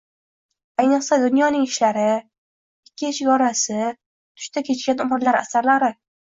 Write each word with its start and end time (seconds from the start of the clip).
Ayniqsa, 0.83 1.17
“Dunyoning 1.23 1.67
ishlari”, 1.67 2.05
“Ikki 2.89 3.09
eshik 3.11 3.29
orasi”, 3.35 3.77
“Tushda 3.93 4.65
kechgan 4.71 5.07
umrlar” 5.07 5.39
asarlari 5.45 5.93